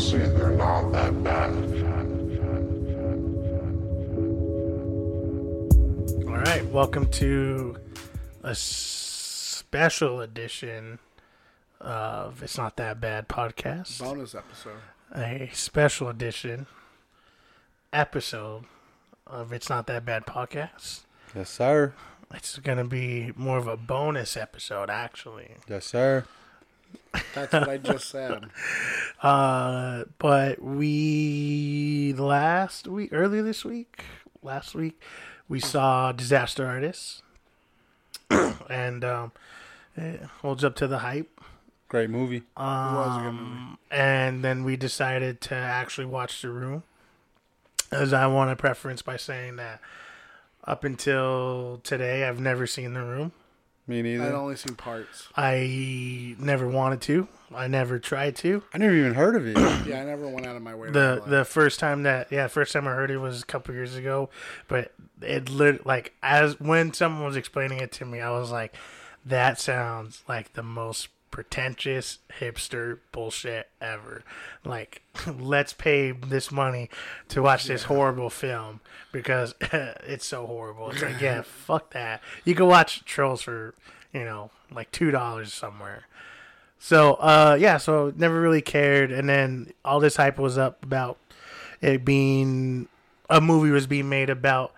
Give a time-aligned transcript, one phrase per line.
[0.00, 1.50] honestly, they're not that bad.
[6.26, 7.76] All right, welcome to
[8.42, 11.00] a special edition
[11.82, 14.00] of It's Not That Bad podcast.
[14.00, 14.78] Bonus episode.
[15.14, 16.66] A special edition
[17.92, 18.64] episode
[19.26, 21.00] of It's Not That Bad podcast.
[21.34, 21.92] Yes, sir.
[22.32, 25.56] It's going to be more of a bonus episode, actually.
[25.68, 26.24] Yes, sir.
[27.34, 28.46] That's what I just said.
[29.22, 34.02] Uh, but we last week, earlier this week,
[34.42, 34.98] last week,
[35.46, 37.22] we saw Disaster Artist,
[38.70, 39.32] and um,
[39.94, 41.38] it holds up to the hype.
[41.88, 42.44] Great movie.
[42.56, 43.44] was a good movie.
[43.44, 46.82] Um, and then we decided to actually watch The Room,
[47.92, 49.82] as I want to preference by saying that
[50.64, 53.32] up until today, I've never seen The Room.
[53.90, 55.28] Me I'd only seen parts.
[55.36, 57.26] I never wanted to.
[57.52, 58.62] I never tried to.
[58.72, 59.56] I never even heard of it.
[59.86, 60.90] Yeah, I never went out of my way.
[60.90, 61.28] the watch.
[61.30, 64.28] the first time that yeah first time i heard it was a couple years ago
[64.68, 68.76] but it lit like as when someone was explaining it to me i was like
[69.24, 74.22] that sounds like the most pretentious hipster bullshit ever.
[74.64, 75.02] Like
[75.38, 76.90] let's pay this money
[77.28, 78.80] to watch this horrible film
[79.12, 80.90] because it's so horrible.
[80.90, 82.20] It's like yeah fuck that.
[82.44, 83.74] You can watch trolls for
[84.12, 86.04] you know like two dollars somewhere.
[86.78, 89.12] So uh yeah, so never really cared.
[89.12, 91.18] And then all this hype was up about
[91.80, 92.88] it being
[93.28, 94.72] a movie was being made about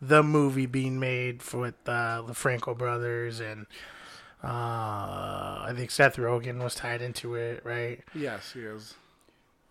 [0.00, 3.66] the movie being made for with uh, the Franco brothers and
[4.46, 8.00] uh I think Seth Rogen was tied into it, right?
[8.14, 8.94] yes, he is.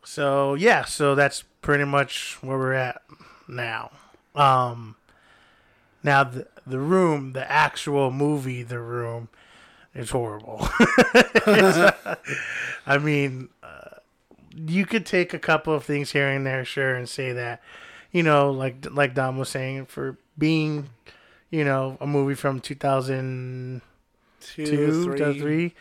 [0.04, 3.02] So yeah, so that's pretty much where we're at
[3.48, 3.92] now.
[4.36, 4.96] Um
[6.04, 9.30] now the the room, the actual movie The Room
[9.94, 10.58] is horrible.
[12.88, 13.98] I mean, uh,
[14.56, 17.62] you could take a couple of things here and there sure and say that
[18.12, 20.90] you know, like like Dom was saying for being
[21.52, 23.82] you know, a movie from 2000
[24.46, 25.18] Two, two three.
[25.18, 25.74] to three.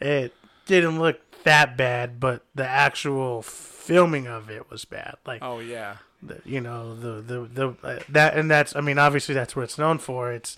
[0.00, 0.34] It
[0.66, 5.16] didn't look that bad, but the actual filming of it was bad.
[5.26, 5.96] Like Oh yeah.
[6.22, 9.62] the, you know the the the uh, that and that's I mean obviously that's what
[9.62, 10.32] it's known for.
[10.32, 10.56] It's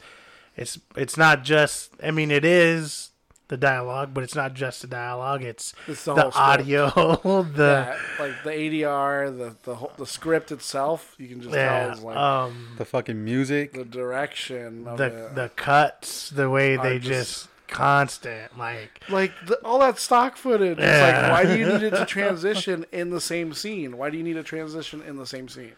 [0.57, 3.11] it's it's not just I mean it is
[3.55, 5.43] the dialogue, but it's not just the dialogue.
[5.43, 6.91] It's It's the the, audio,
[7.55, 11.85] the Yeah, like the ADR, the the whole, the script itself, you can just yeah,
[11.87, 13.73] tell is like um The fucking music.
[13.73, 15.35] the direction of the it.
[15.35, 17.09] the cuts, the way they just-
[17.45, 20.79] just constant like like the, all that stock footage.
[20.79, 23.97] It's like, why do you need it to transition in the same scene?
[23.97, 25.73] Why do you need a transition in the same scene?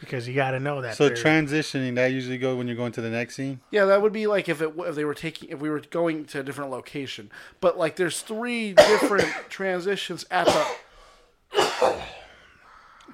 [0.00, 0.96] Because you got to know that.
[0.96, 3.60] So they're- transitioning that usually go when you're going to the next scene.
[3.70, 6.24] Yeah, that would be like if it if they were taking if we were going
[6.26, 7.30] to a different location.
[7.60, 10.66] But like, there's three different transitions at the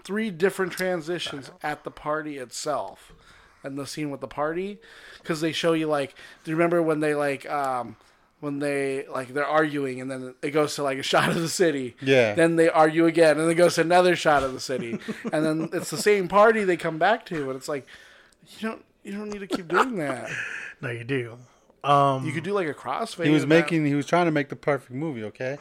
[0.04, 3.12] three different transitions at the party itself,
[3.62, 4.78] and the scene with the party,
[5.22, 6.14] because they show you like,
[6.44, 7.96] do you remember when they like um
[8.40, 11.48] when they like they're arguing and then it goes to like a shot of the
[11.48, 11.96] city.
[12.00, 12.34] Yeah.
[12.34, 14.98] Then they argue again and it goes to another shot of the city.
[15.32, 17.86] and then it's the same party they come back to and it's like
[18.58, 20.30] you don't you don't need to keep doing that.
[20.80, 21.38] no, you do.
[21.84, 23.24] Um, You could do like a crossfade.
[23.24, 23.54] He was of that.
[23.54, 23.86] making.
[23.86, 25.22] He was trying to make the perfect movie.
[25.24, 25.58] Okay.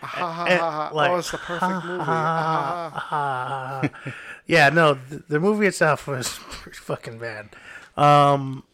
[0.00, 0.90] Ha, ha, ha, ha.
[0.94, 2.04] like, oh, it's the perfect movie.
[2.04, 4.12] Ha, ha, ha.
[4.46, 6.28] yeah, no, the, the movie itself was
[6.74, 7.48] fucking bad.
[7.96, 8.64] Um,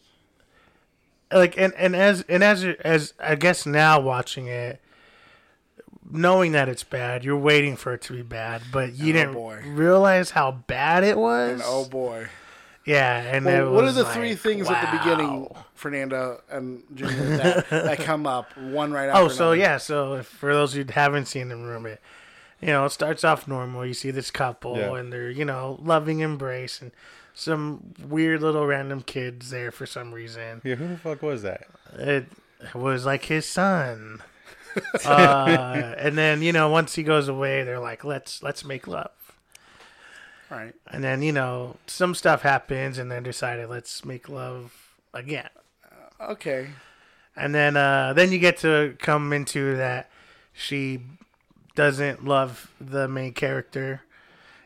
[1.33, 4.79] like and and as and as as I guess now watching it,
[6.09, 9.33] knowing that it's bad, you're waiting for it to be bad, but you Oh, didn't
[9.33, 9.63] boy.
[9.65, 11.53] realize how bad it was.
[11.53, 12.27] And oh boy.
[12.85, 15.47] yeah, and Well, what are the like, three things at the beginning.
[15.75, 19.55] Fernando and Junior, that, that come up one right oh, after Oh, so another?
[19.57, 21.99] yeah, so if, for those who haven't seen the room, it
[22.61, 23.85] you know it starts off normal.
[23.85, 24.95] You see this couple Yeah.
[24.95, 26.91] and they're you know loving embrace and
[27.33, 30.61] some weird little random kids there for some reason.
[30.63, 30.75] Yeah.
[30.75, 31.67] Who the fuck was that?
[31.97, 32.27] It
[32.73, 34.21] was like his son.
[35.05, 39.11] uh, and then you know once he goes away, they're like let's let's make love.
[40.49, 40.73] Right.
[40.87, 44.73] And then you know some stuff happens, and then decided let's make love
[45.13, 45.49] again.
[46.19, 46.69] Okay.
[47.35, 50.09] And then uh, then you get to come into that
[50.53, 51.01] she
[51.75, 54.03] doesn't love the main character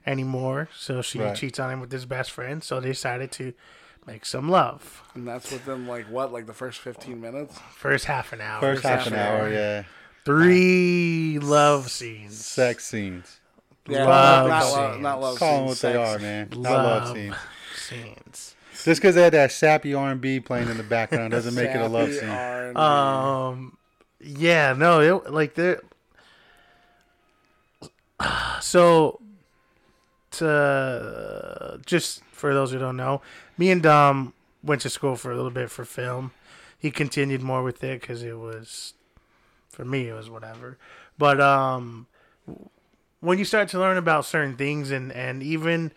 [0.08, 1.36] anymore, so she Right.
[1.36, 2.64] cheats on him with his best friend.
[2.64, 3.54] So they decided to
[4.08, 5.04] make some love.
[5.14, 7.60] And that's within like what, like the first fifteen minutes?
[7.76, 9.38] First half an hour, First half half an an hour.
[9.42, 9.52] hour.
[9.52, 9.84] Yeah.
[10.26, 12.38] three love scenes.
[12.44, 13.40] Sex scenes.
[13.88, 14.76] Yeah, Love not, not, scenes.
[14.78, 16.50] love, not love Call them scenes, what they are, man.
[16.52, 17.36] Not Love love scenes.
[17.76, 18.56] scenes.
[18.84, 21.70] Just because they had that sappy R and B playing in the background doesn't make
[21.70, 22.30] it a love scene.
[22.30, 22.78] R&B.
[22.80, 23.78] Um,
[24.20, 25.82] yeah, no, it, like there.
[28.62, 29.22] So,
[30.38, 33.22] to just for those who don't know,
[33.58, 36.32] me and Dom went to school for a little bit for film.
[36.78, 38.94] He continued more with it because it was,
[39.70, 40.78] for me, it was whatever.
[41.18, 42.08] But um,
[43.20, 45.92] when you start to learn about certain things, and and even,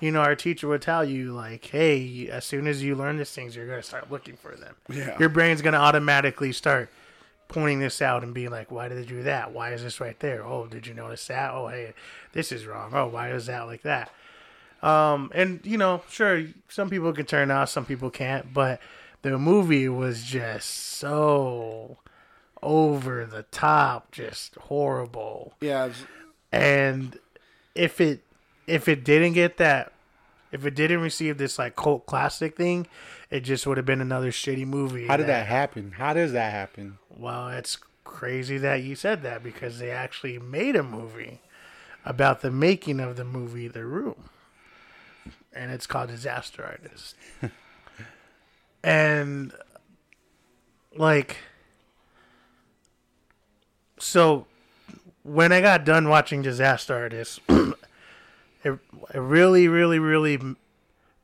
[0.00, 3.30] you know, our teacher would tell you like, hey, as soon as you learn these
[3.30, 4.74] things, you're gonna start looking for them.
[4.90, 5.16] Yeah.
[5.18, 6.90] Your brain's gonna automatically start
[7.54, 9.52] pointing this out and being like, why did they do that?
[9.52, 10.44] Why is this right there?
[10.44, 11.52] Oh, did you notice that?
[11.54, 11.94] Oh, hey,
[12.32, 12.90] this is wrong.
[12.92, 14.10] Oh, why is that like that?
[14.82, 18.80] Um, and you know, sure, some people can turn out, some people can't, but
[19.22, 21.96] the movie was just so
[22.62, 25.54] over the top, just horrible.
[25.60, 25.90] Yeah,
[26.52, 27.18] And
[27.74, 28.20] if it
[28.66, 29.93] if it didn't get that
[30.54, 32.86] if it didn't receive this like cult classic thing,
[33.28, 35.08] it just would have been another shitty movie.
[35.08, 35.92] How did that happen?
[35.98, 36.98] How does that happen?
[37.10, 41.40] Well, it's crazy that you said that because they actually made a movie
[42.04, 44.30] about the making of the movie The Room.
[45.52, 47.16] And it's called Disaster Artist.
[48.84, 49.52] and
[50.96, 51.38] like
[53.98, 54.46] so
[55.24, 57.40] when I got done watching Disaster Artist,
[58.64, 58.78] it,
[59.14, 60.38] it really really really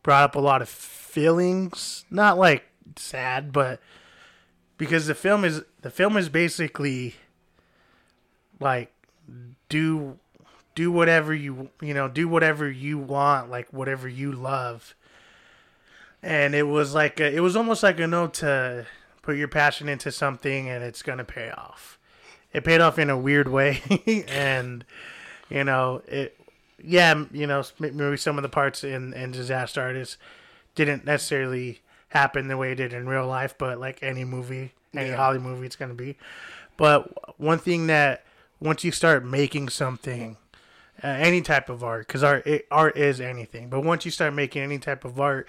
[0.03, 2.65] brought up a lot of feelings, not like
[2.97, 3.81] sad, but
[4.79, 7.17] because the film is the film is basically
[8.59, 8.93] like
[9.69, 10.19] do
[10.75, 14.95] do whatever you you know do whatever you want like whatever you love.
[16.23, 18.87] And it was like a, it was almost like a note to
[19.23, 21.99] put your passion into something and it's gonna pay off.
[22.53, 23.81] It paid off in a weird way
[24.29, 24.85] and
[25.49, 26.40] you know it
[26.85, 30.17] yeah you know maybe some of the parts in in disaster artist
[30.75, 35.11] didn't necessarily happen the way it did in real life, but like any movie, any
[35.11, 35.17] Yeah.
[35.17, 36.17] Hollywood movie, it's gonna be.
[36.77, 38.25] But one thing that
[38.61, 40.37] once you start making something,
[41.03, 44.35] uh, any type of art, because art it, art is anything, but once you start
[44.35, 45.49] making any type of art,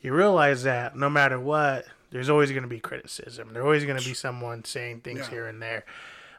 [0.00, 3.50] you realize that no matter what, there's always gonna be criticism.
[3.52, 5.30] There's always gonna be someone saying things Yeah.
[5.30, 5.84] here and there,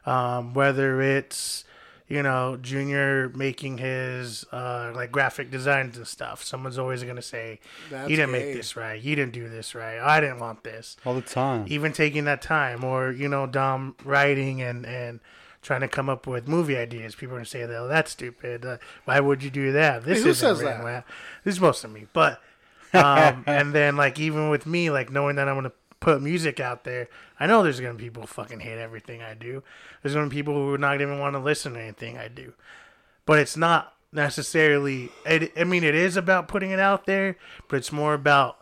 [0.06, 1.64] um, whether it's
[2.12, 6.44] you know, Junior making his uh, like graphic designs and stuff.
[6.44, 7.58] Someone's always gonna say,
[7.90, 9.00] That's "You didn't gay." make this right.
[9.00, 9.98] You didn't do this right.
[9.98, 11.64] I didn't want this." All the time.
[11.68, 15.20] Even taking that time, or you know, Dom writing and and
[15.62, 17.14] trying to come up with movie ideas.
[17.14, 18.66] People are gonna say, "Oh, that's stupid.
[18.66, 18.76] Uh,
[19.06, 20.84] why would you do that?" This Hey, who isn't says that?
[20.84, 21.04] well."
[21.44, 22.42] This is most of me, but
[22.92, 25.72] um, and then like even with me, like knowing that I'm gonna
[26.02, 27.08] put music out there,
[27.38, 29.62] I know there's gonna be people fucking hate everything I do.
[30.02, 32.54] There's gonna be people who would not even want to listen to anything I do.
[33.24, 35.10] But it's not necessarily.
[35.24, 37.36] It, I mean, it is about putting it out there,
[37.68, 38.58] but it's more about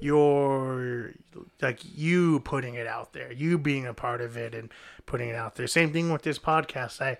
[0.00, 1.12] your
[1.60, 4.70] like you putting it out there, you being a part of it and
[5.04, 5.66] putting it out there.
[5.66, 7.02] Same thing with this podcast.
[7.02, 7.18] I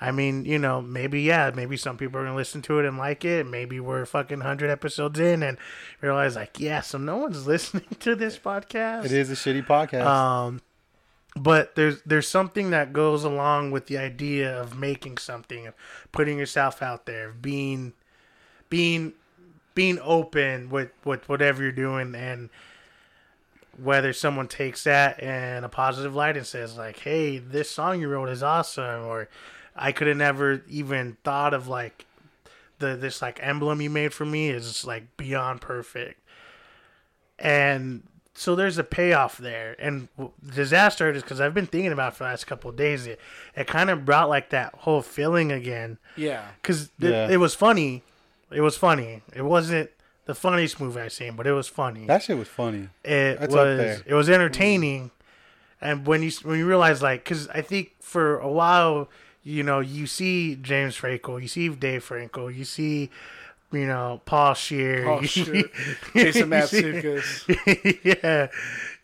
[0.00, 2.98] I mean, you know, maybe yeah, maybe some people are gonna listen to it and
[2.98, 3.46] like it.
[3.46, 5.56] Maybe we're fucking hundred episodes in and
[6.00, 9.06] realize like, yeah, so no one's listening to this podcast.
[9.06, 10.04] It is a shitty podcast.
[10.04, 10.60] Um,
[11.36, 15.74] but there's there's something that goes along with the idea of making something, of
[16.12, 17.92] putting yourself out there, of being
[18.68, 19.14] being
[19.74, 22.48] being open with, with whatever you're doing and
[23.76, 28.08] whether someone takes that in a positive light and says like, "Hey, this song you
[28.08, 29.28] wrote is awesome," or
[29.76, 32.06] "I could have never even thought of like
[32.78, 36.20] the this like emblem you made for me is like beyond perfect,"
[37.38, 38.02] and
[38.36, 39.76] so there's a payoff there.
[39.78, 40.08] And
[40.54, 43.06] disaster is because I've been thinking about it for the last couple of days.
[43.06, 43.20] It
[43.54, 46.46] it kind of brought like that whole feeling again yeah.
[46.60, 47.28] because Yeah.
[47.30, 48.02] it was funny.
[48.50, 49.22] It was funny.
[49.34, 49.90] It wasn't
[50.26, 52.88] the funniest movie I've seen, but it was funny that shit was funny.
[53.04, 54.02] it That's up was there.
[54.06, 55.10] it was entertaining
[55.80, 59.10] and when you when you realize like because i think for a while
[59.44, 63.10] you know you see james franco you see dave franco you see
[63.72, 65.66] you know paul Scheer you- shit.
[66.14, 68.00] Jason Mantzoukas.
[68.22, 68.48] yeah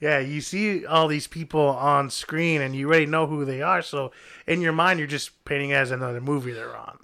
[0.01, 3.83] yeah you see all these people on screen and you already know who they are
[3.83, 4.11] so
[4.47, 6.99] in your mind you're just painting it as another movie they're on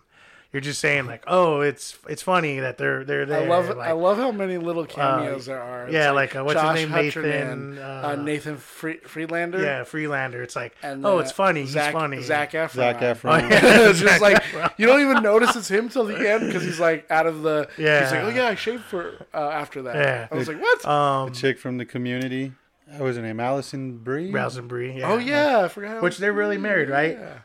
[0.52, 3.88] you're just saying like oh it's it's funny that they're they're there I love like,
[3.88, 5.84] I love how many little cameos there are.
[5.84, 9.62] It's yeah, like, uh, what's his name, Hutcherson, Nathan, uh, uh, Nathan Free- Freelander.
[9.62, 12.70] yeah freelander it's like and oh uh, it's funny Zac, he's funny Zac Efron.
[12.70, 13.42] Zac Efron.
[13.42, 13.88] Oh, yeah.
[13.90, 14.42] it's just like
[14.78, 17.68] you don't even notice it's him till the end because he's like out of the.
[17.76, 18.02] Yeah.
[18.02, 19.96] He's like, oh yeah, I shaved for uh, after that.
[19.96, 20.28] Yeah.
[20.30, 20.84] I was like, what?
[20.86, 22.52] um The chick from the community.
[22.88, 23.40] What was her name?
[23.40, 24.30] Alison Brie?
[24.30, 25.10] Rouse and Brie yeah.
[25.10, 25.96] oh yeah, I forgot.
[25.96, 27.38] how- which they're really married right Yeah.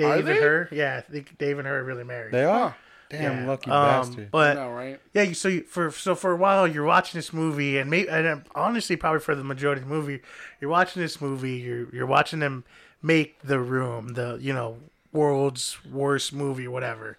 [0.00, 0.40] Dave Are and they?
[0.40, 2.74] her yeah I think Dave and her are really married They are?
[3.10, 3.46] Damn, Yeah.
[3.48, 4.30] lucky um, bastard.
[4.30, 5.00] but no, right?
[5.14, 8.08] yeah you- so you, for so for a while you're watching this movie and maybe
[8.08, 10.20] and um, honestly probably for the majority of the movie
[10.60, 12.64] you're watching this movie you're you're watching them
[13.02, 14.78] make the room the you know
[15.12, 17.18] world's worst movie, whatever.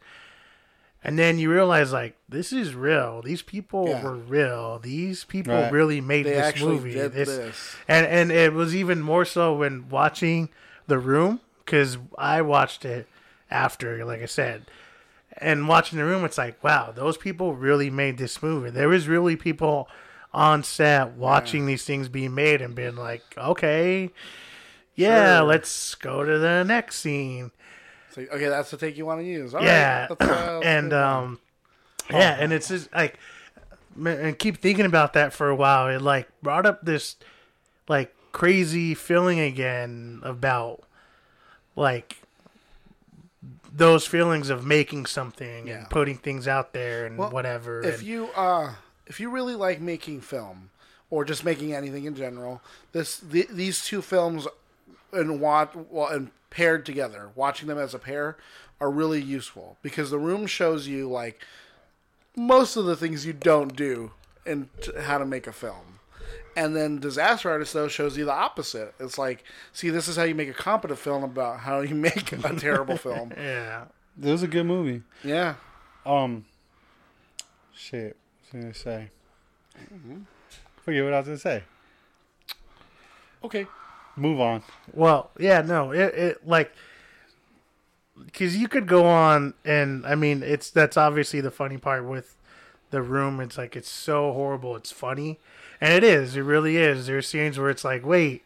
[1.04, 3.22] And then you realize like this is real.
[3.22, 4.04] These people Yeah.
[4.04, 4.80] were real.
[4.80, 5.72] These people Right.
[5.72, 6.94] really made They this movie.
[6.94, 7.76] did this, this.
[7.88, 10.50] and and it was even more so when watching
[10.88, 13.08] The Room because I watched it
[13.50, 14.66] after, like I said,
[15.38, 18.70] and watching The Room, it's like wow, those people really made this movie.
[18.72, 19.88] There was really people
[20.34, 24.10] on set watching these things being made and being like, okay,
[24.96, 25.48] yeah, Sure.
[25.48, 27.51] let's go to the next scene.
[28.10, 29.54] So, okay, that's the take you want to use.
[29.54, 31.40] All right, yeah, let's, uh, and um,
[32.10, 33.18] yeah, and it's just like,
[34.06, 35.88] and keep thinking about that for a while.
[35.88, 37.16] It like brought up this
[37.88, 40.84] like crazy feeling again about
[41.75, 42.18] like
[43.74, 45.80] those feelings of making something Yeah.
[45.80, 47.82] and putting things out there and Well, whatever.
[47.82, 48.74] if and- you uh
[49.08, 50.70] if you really like making film
[51.10, 52.62] or just making anything in general
[52.92, 54.48] this the, these two films
[55.13, 58.38] and watch well, and paired together watching them as a pair
[58.82, 61.42] are really useful because the room shows you like
[62.36, 64.12] most of the things you don't do
[64.46, 66.00] and t- how to make a film
[66.55, 69.43] and then disaster artist though shows you the opposite it's like
[69.74, 72.98] see this is how you make a competent film about how you make a terrible
[72.98, 73.86] film yeah,
[74.22, 75.03] It was a good movie.
[75.24, 75.55] yeah
[76.05, 76.46] Um,
[77.74, 78.17] shit.
[78.51, 79.12] What was I gonna say?
[80.84, 81.63] Forget what I was gonna say.
[83.43, 83.65] okay
[84.17, 84.62] Move on.
[84.93, 86.74] Well, yeah, no, it, it like
[88.25, 92.36] because you could go on and I mean it's that's obviously the funny part with
[92.92, 93.40] the room.
[93.40, 95.40] It's like it's so horrible, it's funny,
[95.82, 96.36] and it is.
[96.36, 97.08] It really is.
[97.08, 98.44] There's scenes where it's like, wait,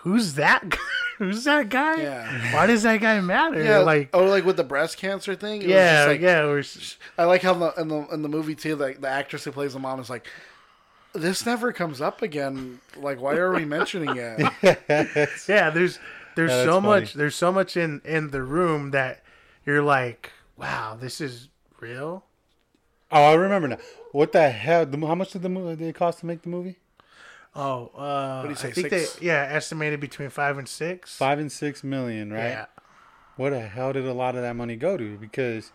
[0.00, 0.68] who's that?
[0.70, 0.78] guy?
[1.18, 2.02] who's that guy?
[2.02, 2.54] Yeah.
[2.54, 3.62] Why does that guy matter?
[3.62, 4.10] yeah like.
[4.12, 6.96] oh like with the breast cancer thing It was yeah, just like, yeah, we're s-
[7.18, 9.72] I like how the, in the in the movie too, like the actress who plays
[9.74, 10.26] the mom is like,
[11.14, 12.80] "This never comes up again.
[12.96, 14.40] Like, why are we mentioning it?"
[15.48, 15.70] yeah.
[15.70, 15.98] There's
[16.34, 16.86] there's Yeah, so funny.
[16.86, 19.22] much there's so much in in the room that
[19.64, 21.48] you're like, wow, this is
[21.78, 22.24] real.
[23.12, 23.78] Oh, I remember now.
[24.12, 24.86] What the hell?
[24.86, 26.76] The, how much did the movie did it cost to make the movie?
[27.54, 29.14] Oh, uh, do you say, I think six?
[29.16, 31.14] they yeah estimated between five and six.
[31.16, 32.48] Five and six million, right?
[32.48, 32.66] Yeah,
[33.36, 35.18] Where the hell did a lot of that money go to?
[35.18, 35.70] Because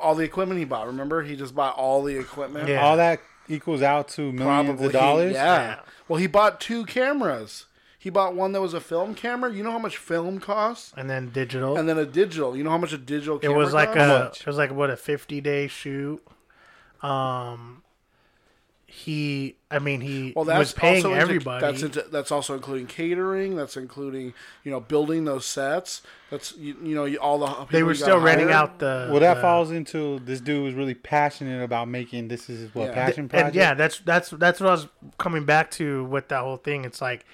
[0.00, 0.86] all the equipment he bought.
[0.86, 2.68] Remember, he just bought all the equipment.
[2.68, 2.84] Yeah.
[2.84, 5.32] all that equals out to millions Probably of dollars.
[5.32, 5.60] Yeah.
[5.60, 5.80] Yeah.
[6.08, 7.66] Well, he bought two cameras.
[7.98, 9.52] He bought one that was a film camera.
[9.52, 11.76] You know how much film costs, and then digital.
[11.76, 12.56] and then a digital.
[12.56, 14.40] You know how much a digital it was like costs?
[14.40, 16.22] a it was like what a fifty day shoot.
[17.02, 17.82] Um,
[18.88, 21.60] he, I mean, he Well, that's was paying also into- everybody.
[21.60, 23.56] that's into, that's also including catering.
[23.56, 24.32] That's including
[24.64, 26.02] you know building those sets.
[26.30, 28.56] That's you, you know all the people they were still renting hire.
[28.56, 29.08] out the.
[29.10, 32.88] Well, that the- falls into this dude was really passionate about making this is what
[32.88, 32.94] Yeah.
[32.94, 34.88] passion and yeah, that's that's that's what I was
[35.18, 36.84] coming back to with that whole thing.
[36.84, 37.26] It's like,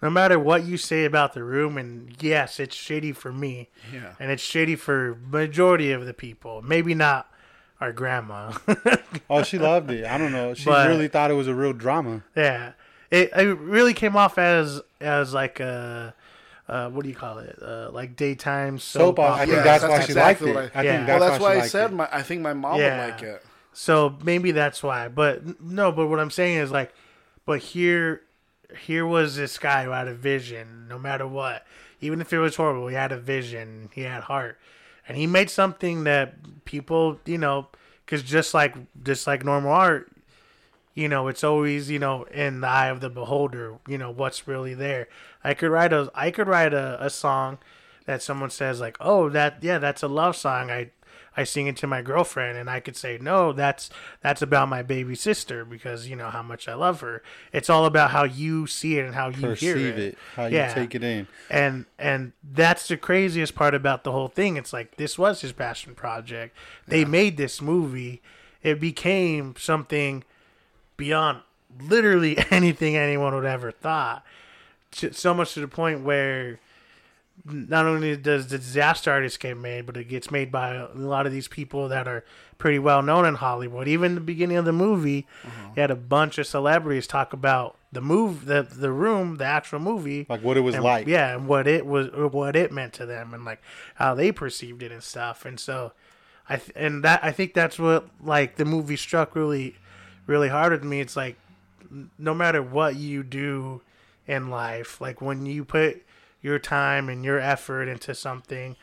[0.00, 4.14] no matter what you say about the room, and yes, it's shitty for me, Yeah.
[4.20, 6.62] and it's shitty for majority of the people.
[6.62, 7.28] Maybe not
[7.82, 8.52] our grandma.
[9.28, 10.04] Oh, she loved it.
[10.06, 10.54] I don't know.
[10.54, 12.22] She But- really thought it was a real drama.
[12.36, 12.72] Yeah,
[13.10, 16.14] it it really came off as as like a
[16.68, 17.58] uh, what do you call it?
[17.60, 19.00] Uh, like daytime soap.
[19.00, 19.34] Soap opera.
[19.34, 20.56] I think Yeah, that's, that's why she liked it.
[20.56, 20.96] I- I, Yeah.
[20.96, 21.94] think Well, that's, that's why, why I said it.
[21.94, 22.08] my.
[22.12, 23.04] I think my mom Yeah.
[23.06, 23.44] would like it.
[23.74, 25.08] So maybe that's why.
[25.08, 26.92] But no, but what I'm saying is like,
[27.46, 28.22] but here,
[28.80, 30.86] here was this guy who had a vision.
[30.88, 31.66] No matter what,
[32.00, 33.90] even if it was horrible, he had a vision.
[33.94, 34.58] He had heart,
[35.12, 37.66] and he made something that people, you know,
[38.06, 40.10] because just like just like normal art,
[40.94, 43.76] you know, it's always you know in the eye of the beholder.
[43.86, 45.08] You know what's really there.
[45.44, 47.58] I could write a I could write a, a song
[48.06, 50.70] that someone says like, oh that yeah that's a love song.
[50.70, 50.92] I
[51.36, 53.88] I sing it to my girlfriend, and I could say no that's
[54.20, 57.22] that's about my baby sister because you know how much I love her.
[57.52, 59.98] It's all about how you see it and how you hear Perceive it.
[59.98, 61.26] it, how you take it in.
[61.50, 65.52] and and that's the craziest part about the whole thing it's like this was his
[65.52, 68.20] passion project they made this movie
[68.62, 70.24] it became something
[70.96, 71.40] beyond
[71.80, 74.24] literally anything anyone would ever thought
[74.92, 76.60] so much to the point where
[77.44, 81.26] not only does the disaster artist get made but it gets made by a lot
[81.26, 82.24] of these people that are
[82.58, 85.68] pretty well known in hollywood even the beginning of the movie mm-hmm.
[85.74, 89.78] you had a bunch of celebrities talk about the move the the room the actual
[89.78, 91.06] movie Like what it was and, like.
[91.06, 93.60] Yeah, and what it was, what it meant to them, and like
[93.96, 95.44] how they perceived it and stuff.
[95.44, 95.92] And so,
[96.48, 99.76] I th- and that I think that's what like the movie struck really,
[100.26, 101.00] really hard with me.
[101.00, 101.36] It's like
[102.18, 103.82] no matter what you do
[104.26, 106.02] in life, like when you put
[106.42, 108.76] your time and your effort into something,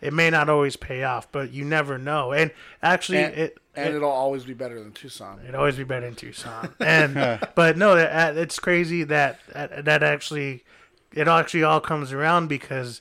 [0.00, 2.32] it may not always pay off, but you never know.
[2.32, 2.50] And
[2.82, 5.40] actually, And, it and it, it'll always be better than Tucson.
[5.42, 6.74] It'd always be better than Tucson.
[6.80, 7.14] And
[7.54, 10.64] but no, that, that- it's crazy that that, that actually
[11.12, 13.00] it actually all comes around because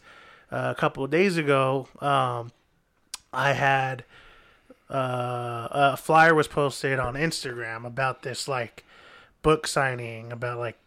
[0.52, 2.52] uh, a couple of days ago, um,
[3.34, 4.06] I had
[4.90, 8.86] uh, a flyer was posted on Instagram about this like
[9.42, 10.78] book signing about like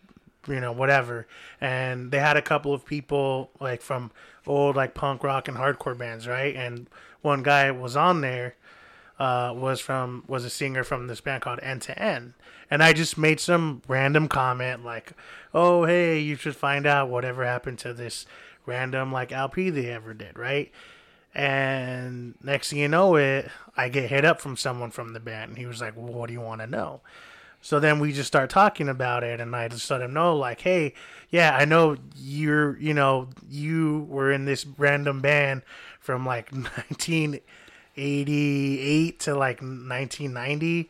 [0.47, 1.27] you know whatever,
[1.61, 4.11] and they had a couple of people like from
[4.47, 6.55] old like punk rock and hardcore bands, right?
[6.55, 6.89] And
[7.23, 8.55] one guy was on there
[9.19, 12.35] uh, was from was a singer from this band called End to End,
[12.71, 15.13] and I just made some random comment like,
[15.53, 18.27] "Oh, hey, you should find out whatever happened to this
[18.65, 20.71] random like LP they ever did, right?"
[21.35, 25.51] And next thing you know, it I get hit up from someone from the band,
[25.51, 27.01] and he was like, well, "What do you want to know?"
[27.61, 30.61] So then we just start talking about it, and I just let him know, like,
[30.61, 30.95] "Hey,
[31.31, 35.63] yeah, I know you're, you know, you were in this random band
[36.01, 40.89] from like 1988 to like 1990."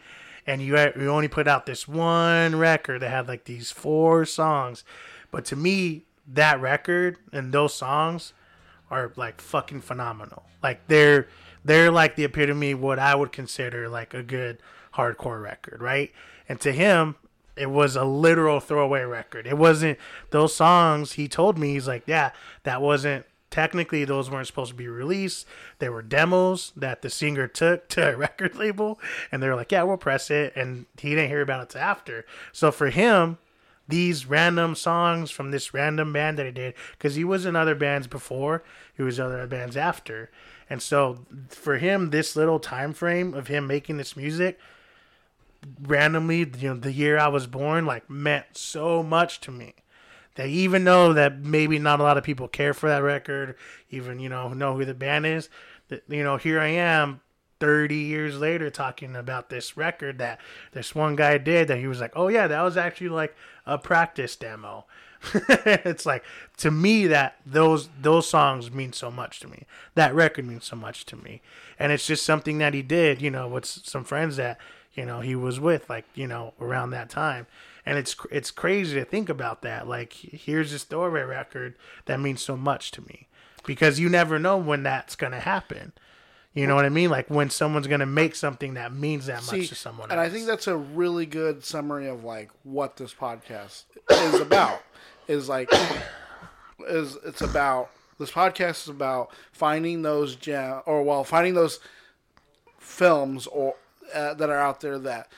[0.49, 4.83] and you you only put out this one record that had like these four songs,
[5.31, 8.33] but to me that record and those songs
[8.91, 10.45] are like fucking phenomenal.
[10.63, 11.29] Like they're
[11.65, 14.59] they're like the epitome of what I would consider like a good
[14.99, 16.13] hardcore record, right?
[16.49, 17.17] And to him,
[17.57, 19.47] it was a literal throwaway record.
[19.47, 19.99] It wasn't
[20.31, 21.13] those songs.
[21.13, 22.33] He told me he's like, yeah,
[22.65, 25.47] that wasn't technically those weren't supposed to be released.
[25.79, 29.01] They were demos that the singer took to a record label,
[29.33, 31.81] and they were like, "Yeah, we'll press it." And he didn't hear about it till
[31.81, 32.27] after.
[32.53, 33.39] So for him,
[33.89, 37.75] these random songs from this random band that he did, because he was in other
[37.75, 38.63] bands before,
[38.95, 40.31] he was in other bands after,
[40.69, 44.59] and so for him, this little time frame of him making this music
[45.81, 49.75] randomly, you know, the year I was born, like meant so much to me
[50.39, 53.57] that even though that maybe not a lot of people care for that record,
[53.91, 55.49] even you know know who the band is,
[55.89, 57.21] that you know here I am
[57.59, 60.41] 30 years later talking about this record that
[60.73, 63.35] this one guy did that he was like, "Oh yeah, that was actually like
[63.67, 64.87] a practice demo."
[65.35, 66.23] it's like
[66.57, 69.67] to me that those those songs mean so much to me.
[69.97, 71.43] That record means so much to me.
[71.81, 74.59] And it's just something that he did, you know, with some friends that,
[74.99, 77.47] you know, he was with like, you know, around that time
[77.87, 79.89] and it's it's crazy to think about that.
[79.89, 83.29] Like, here's this story record that means so much to me
[83.65, 85.93] because you never know when that's gonna happen.
[86.53, 87.09] You know what I mean?
[87.09, 90.11] Like when someone's gonna make something that means that See, much to someone.
[90.11, 90.29] and else.
[90.29, 94.83] I think that's a really good summary of like what this podcast is about.
[95.29, 95.71] is like
[96.89, 101.81] is it's about this podcast is about finding those gem or well finding those
[102.79, 103.77] films or
[104.15, 105.29] uh, that are out there that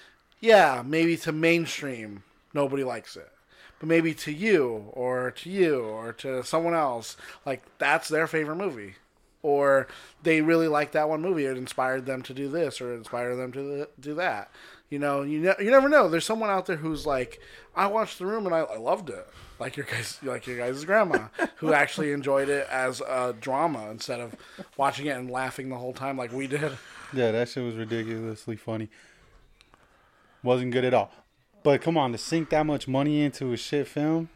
[0.41, 2.23] yeah maybe to mainstream
[2.55, 3.31] nobody likes it.
[3.79, 8.57] But maybe to you or to you or to someone else like that's their favorite
[8.57, 8.95] movie
[9.43, 9.87] or
[10.23, 13.53] they really like that one movie it inspired them to do this or inspired them
[13.53, 14.51] to do that
[14.91, 17.41] you know you, ne- you never know there's someone out there who's like
[17.75, 19.27] i watched the room and i, I loved it
[19.59, 24.21] like your guys like your guys' grandma who actually enjoyed it as a drama instead
[24.21, 24.35] of
[24.77, 26.73] watching it and laughing the whole time like we did
[27.13, 28.89] Yeah, that shit was ridiculously funny.
[30.43, 31.11] Wasn't good at all.
[31.63, 34.31] But come on, to sink that much money into a shit film,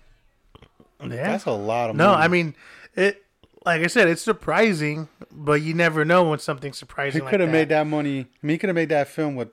[1.01, 1.09] yeah.
[1.29, 2.17] that's a lot of No, money.
[2.19, 2.55] No, I mean
[2.95, 3.24] it.
[3.64, 7.24] Like I said, it's surprising, but you never know when something's he surprising.
[7.27, 7.53] could have that.
[7.53, 8.20] made that money.
[8.20, 9.48] I mean, he could have made that film with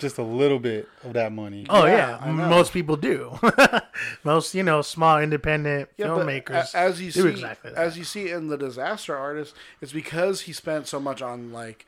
[0.00, 1.64] just a little bit of that money.
[1.70, 3.38] Oh Yeah, yeah, most people do.
[4.24, 7.78] most you know small independent Yeah, filmmakers as you do see, exactly that.
[7.78, 11.86] as you see in the disaster artist, it's because he spent so much on like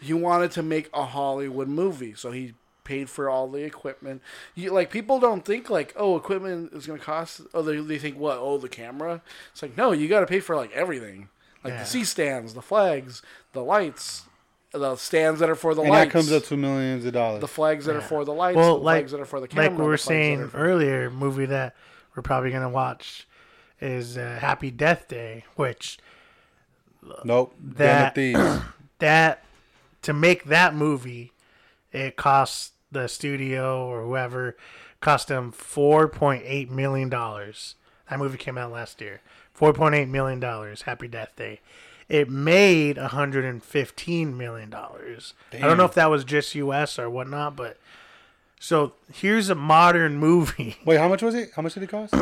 [0.00, 4.22] he wanted to make a Hollywood movie, so he paid for all the equipment.
[4.54, 7.40] You like people don't think like oh equipment is going to cost.
[7.52, 9.22] Oh they they think what oh the camera.
[9.52, 11.28] It's like no you got to pay for like everything,
[11.64, 11.80] like Yeah.
[11.80, 14.24] the C stands, the flags, the lights,
[14.72, 16.06] the stands that are for the and lights.
[16.06, 17.40] that comes up to millions of dollars.
[17.40, 19.48] the flags that are for the lights, well, the like flags that are for the
[19.48, 21.74] camera, like we were the flags that saying are for- earlier, movie that
[22.14, 23.26] we're probably gonna watch
[23.80, 25.98] is uh, Happy Death Day, which
[27.24, 27.54] nope.
[27.60, 28.64] that- Den of Thieves.
[28.98, 29.44] that
[30.02, 31.32] to make that movie,
[31.92, 34.56] it cost the studio or whoever
[35.00, 37.74] cost them four point eight million dollars.
[38.08, 39.20] That movie came out last year.
[39.52, 40.82] Four point eight million dollars.
[40.82, 41.60] Happy Death Day.
[42.08, 45.34] It made hundred and fifteen million dollars.
[45.52, 46.98] I don't know if that was just U.S.
[46.98, 47.78] or whatnot, but
[48.58, 51.50] so here's a modern movie Wait, how much was it?
[51.54, 52.14] How much did it cost?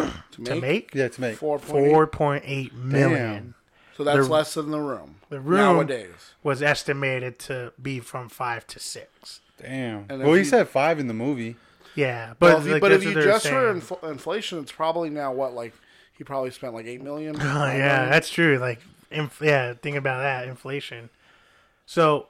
[0.44, 1.36] to make yeah, to make.
[1.36, 1.90] four point eight.
[1.90, 3.20] four point eight million.
[3.20, 3.54] Damn.
[3.96, 5.16] So that's the- less than the room.
[5.28, 6.32] The room nowadays.
[6.42, 9.40] was estimated to be from five to six.
[9.60, 10.06] Damn.
[10.08, 11.56] And Well, if he you- said five in the movie.
[11.94, 15.10] Yeah, but Well, if you, like, but if you adjust for infl- inflation, it's probably
[15.10, 15.74] now what like
[16.14, 17.36] he probably spent like eight million.
[17.38, 18.56] Oh, yeah, that's true.
[18.58, 21.10] Like, inf- yeah, think about that inflation.
[21.84, 22.28] So,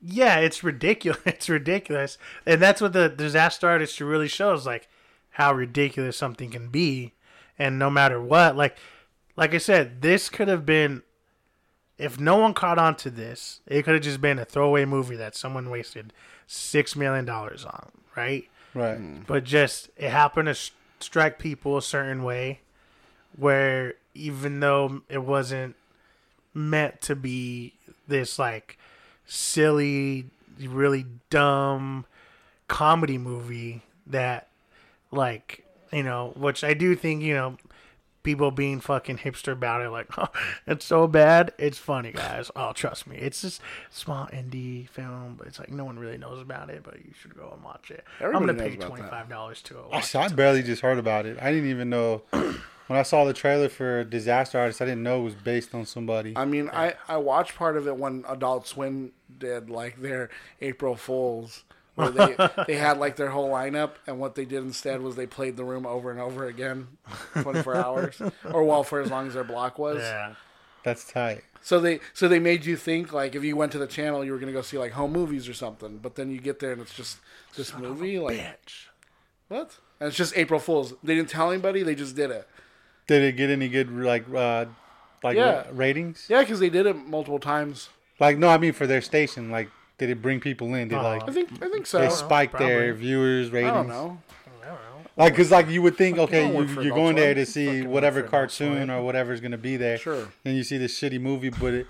[0.00, 1.20] yeah, it's ridiculous.
[1.26, 4.88] It's ridiculous, and that's what the disaster artist really shows, like
[5.32, 7.12] how ridiculous something can be,
[7.58, 8.76] and no matter what, like
[9.36, 11.02] like I said, this could have been
[11.98, 15.16] if no one caught on to this, it could have just been a throwaway movie
[15.16, 16.12] that someone wasted
[16.46, 18.46] six million dollars on, right?
[18.74, 18.98] Right.
[18.98, 19.26] Mm.
[19.26, 22.60] But just it happened to s- strike people a certain way,
[23.36, 25.76] where even though it wasn't
[26.52, 27.74] meant to be
[28.08, 28.78] this like
[29.26, 30.26] silly,
[30.60, 32.04] really dumb
[32.68, 34.48] comedy movie that
[35.10, 37.56] like you know, which I do think you know
[38.26, 40.28] people being fucking hipster about it, like, oh,
[40.66, 42.50] it's so bad, it's funny, guys.
[42.56, 46.42] Oh, trust me, it's just small indie film, but it's like no one really knows
[46.42, 48.04] about it, but you should go and watch it.
[48.20, 50.04] Everybody I'm gonna pay twenty five dollars to go I, watch.
[50.06, 51.38] saw, I barely just heard about it.
[51.40, 54.82] I didn't even know when I saw the trailer for Disaster Artist.
[54.82, 56.32] I didn't know it was based on somebody.
[56.34, 60.96] I mean, I I watched part of it when Adult Swim did like their April
[60.96, 61.62] Fools,
[61.96, 62.36] where they
[62.68, 65.64] they had like their whole lineup, and what they did instead was they played the
[65.64, 66.86] room over and over again,
[67.42, 69.98] twenty four hours, or well for as long as their block was.
[69.98, 70.34] Yeah,
[70.84, 71.42] That's tight.
[71.62, 74.30] So they so they made you think like if you went to the channel you
[74.30, 76.80] were gonna go see like home movies or something, but then you get there and
[76.80, 77.18] it's just
[77.56, 78.86] this movie like bitch.
[79.48, 79.78] what?
[79.98, 80.94] And it's just April Fools.
[81.02, 81.82] They didn't tell anybody.
[81.82, 82.46] They just did it.
[83.08, 84.66] Did it get any good like uh
[85.24, 85.64] like Yeah.
[85.72, 86.26] ratings?
[86.28, 87.88] Yeah, because they did it multiple times.
[88.20, 89.50] Like no, I mean for their station.
[89.50, 90.88] Like did it bring people in?
[90.88, 91.30] Did like uh-huh.
[91.30, 92.00] I think I think so.
[92.00, 93.06] they spike their probably.
[93.06, 93.72] viewers ratings?
[93.72, 94.18] I don't know.
[94.62, 95.10] I don't know.
[95.16, 98.26] Like, cause like you would think, okay, you, you're going there to see whatever for
[98.28, 98.72] Adult Swim.
[98.72, 99.98] cartoon or whatever's gonna be there.
[99.98, 100.28] Sure.
[100.44, 101.86] Then you see this shitty movie, but it,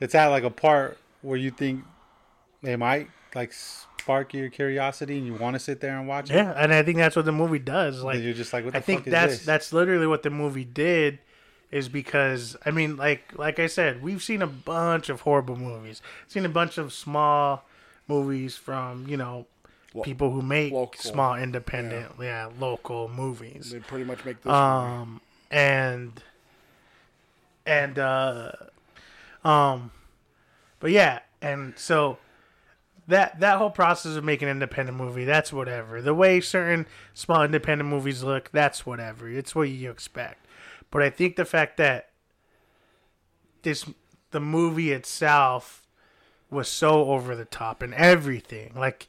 [0.00, 1.84] it's at like a part where you think
[2.62, 6.34] they might like spark your curiosity and you want to sit there and watch it.
[6.34, 8.02] Yeah, and I think that's what the movie does.
[8.02, 9.46] Like And you're just like, what the I think fuck is that's this?
[9.46, 11.18] that's literally what the movie did
[11.70, 16.00] is because I mean like like I said, we've seen a bunch of horrible movies.
[16.26, 17.64] Seen a bunch of small
[18.06, 19.46] movies from, you know,
[20.02, 21.00] people who make local.
[21.00, 22.48] small independent, yeah.
[22.58, 23.70] local movies.
[23.70, 24.46] They pretty much make this.
[24.46, 24.56] movie.
[24.56, 26.22] Um and
[27.66, 28.52] and uh
[29.44, 29.90] um
[30.80, 32.18] but yeah, and so
[33.08, 36.00] that that whole process of making an independent movie, that's whatever.
[36.00, 39.28] The way certain small independent movies look, that's whatever.
[39.28, 40.46] It's what you expect.
[40.90, 42.10] But I think the fact that
[43.62, 43.84] this
[44.30, 45.86] the movie itself
[46.50, 49.08] was so over the top and everything, like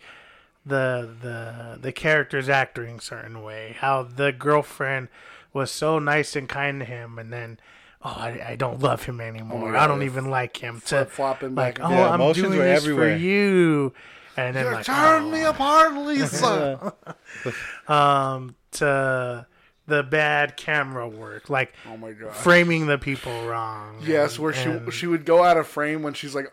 [0.66, 5.08] the the the characters acting a certain way, how the girlfriend
[5.54, 7.60] was so nice and kind to him, and then
[8.04, 9.76] oh I, I don't love him anymore.
[9.78, 10.82] I don't even like him.
[10.82, 11.92] To Flip-flopping like back oh.
[11.92, 13.16] Yeah, I'm doing this everywhere.
[13.16, 13.94] for you,
[14.36, 16.94] and then You're like tearing oh, me apart, Lisa.
[17.88, 19.48] um to
[19.90, 22.34] the bad camera work, like oh my god.
[22.36, 23.98] framing the people wrong.
[24.06, 26.52] Yes, and- where she and- she would go out of frame when she's like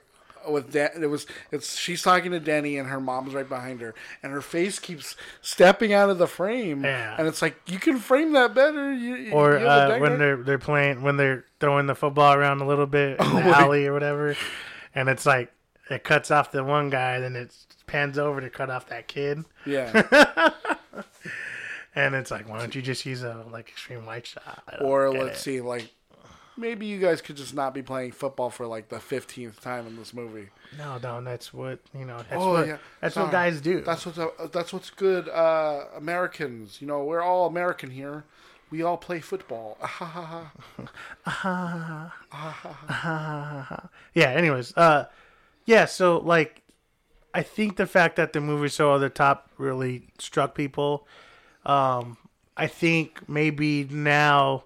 [0.49, 3.97] with Dan, it was it's she's talking to Denny and her mom's right behind her
[4.23, 7.17] and her face keeps stepping out of the frame Yeah.
[7.19, 10.59] and it's like you can frame that better you, or you uh, when they're they're
[10.61, 14.37] playing when they're throwing the football around a little bit in the alley or whatever,
[14.95, 15.51] and it's like
[15.91, 17.53] it cuts off the one guy, then it
[17.89, 20.51] pans over to cut off that kid, yeah
[21.97, 24.63] and it's like, why don't you just use a like extreme wide shot?
[24.81, 25.43] Or let's it.
[25.43, 25.91] see like
[26.59, 29.95] maybe you guys could just not be playing football for like the 15th time in
[29.97, 32.17] this movie no, no, that's what you know.
[32.17, 32.79] That's Oh, what yeah.
[33.01, 33.25] that's Sorry.
[33.27, 33.81] what guys do.
[33.83, 38.25] that's what's uh, that's what's good uh Americans you know we're all American here
[38.71, 39.77] we all play football
[44.15, 45.05] yeah anyways uh
[45.67, 46.63] yeah so like
[47.35, 51.07] i think the fact that the movie so over the top really struck people
[51.67, 52.17] um
[52.57, 54.65] i think maybe now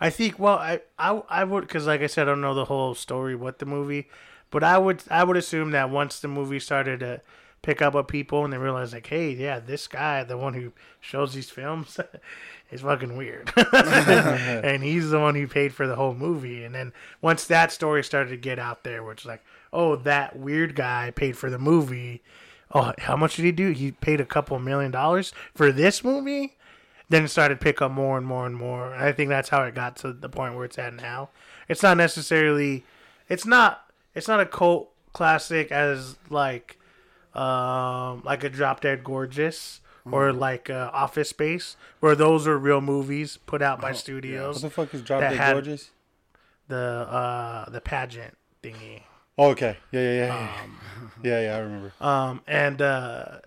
[0.00, 2.64] i think well i i, I would because like i said i don't know the
[2.64, 4.08] whole story what the movie
[4.50, 7.20] but i would i would assume that once the movie started to
[7.62, 10.72] pick up with people and they realize like hey yeah this guy the one who
[11.00, 11.98] shows these films
[12.70, 13.52] is fucking weird.
[13.56, 16.64] And he's the one who paid for the whole movie.
[16.64, 20.74] And then once that story started to get out there which like oh that weird
[20.74, 22.22] guy paid for the movie
[22.72, 26.56] oh how much did he do he paid a couple million dollars for this movie
[27.08, 28.92] then it started to pick up more and more and more.
[28.92, 31.30] And I think that's how it got to the point where it's at now.
[31.68, 32.84] It's not necessarily,
[33.28, 36.78] it's not, it's not a cult classic as like,
[37.34, 42.80] um, like a Drop Dead Gorgeous or like uh, Office Space, where those are real
[42.80, 44.62] movies put out by What studios.
[44.62, 45.90] the fuck is Drop Dead Gorgeous?
[46.68, 49.02] The uh, the pageant thingy.
[49.38, 49.76] Oh, okay.
[49.92, 50.26] Yeah, yeah, yeah.
[50.26, 50.50] Yeah,
[51.22, 51.92] yeah, yeah I remember.
[52.00, 53.38] Um, and uh,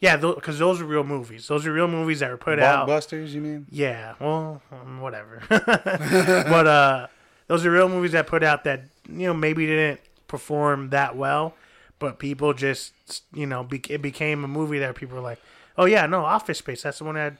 [0.00, 1.48] yeah, because those are real movies.
[1.48, 2.88] Those are real movies that were put out.
[2.88, 3.66] Blockbusters, you mean?
[3.70, 5.42] Yeah, well, um, whatever.
[5.48, 7.06] but uh,
[7.46, 11.54] those are real movies that put out that you know maybe didn't perform that well,
[11.98, 12.92] but people just
[13.32, 15.40] you know be- it became a movie that people were like,
[15.76, 16.82] oh yeah, no, Office Space.
[16.82, 17.38] That's the one that had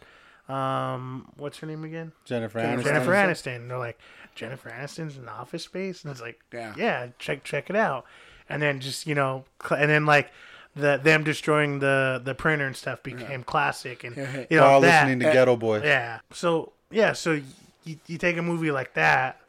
[0.49, 2.13] um, what's her name again?
[2.25, 2.85] Jennifer Jennifer Aniston.
[2.93, 3.57] Jennifer Aniston.
[3.57, 3.99] And they're like,
[4.35, 6.75] Jennifer Aniston's in Office Space, and it's like, Yeah.
[6.77, 8.05] yeah, check check it out.
[8.49, 10.31] And then just you know, cl- and then like
[10.77, 14.45] the them destroying the the printer and stuff became classic, and Yeah.
[14.49, 15.07] you know All that.
[15.07, 15.83] listening to Geto Boy.
[15.83, 16.21] Yeah.
[16.33, 17.41] So yeah, so
[17.85, 19.41] you, you take a movie like that,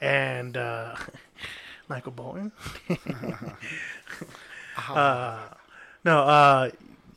[0.00, 0.96] and uh,
[1.88, 2.52] Michael Bolton.
[4.88, 5.38] uh,
[6.04, 6.70] no, uh,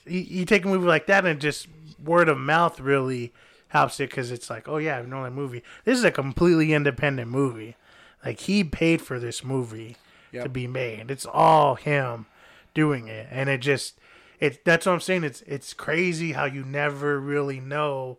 [0.05, 1.67] you, you take a movie like that and just
[2.03, 3.33] word of mouth really
[3.69, 5.63] helps it because it's like, oh yeah, I've known that movie.
[5.85, 7.75] This is a completely independent movie.
[8.25, 9.95] Like he paid for this movie
[10.43, 11.09] to be made.
[11.09, 12.25] It's all him
[12.73, 13.99] doing it, and it just
[14.39, 14.65] it.
[14.65, 15.23] That's what I'm saying.
[15.23, 18.17] It's it's crazy how you never really know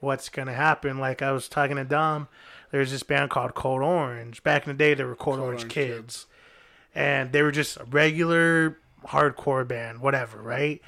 [0.00, 0.98] what's gonna happen.
[0.98, 2.28] Like I was talking to Dom,
[2.70, 4.42] there's this band called Code Orange.
[4.42, 6.26] Back in the day, they were Code, Orange, Orange Kids,
[6.94, 10.80] and they were just a regular hardcore band, whatever, right?